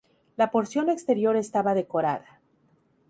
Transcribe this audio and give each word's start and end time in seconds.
La 0.35 0.49
porción 0.49 0.89
exterior 0.89 1.35
estaba 1.35 1.75
decorada. 1.75 2.41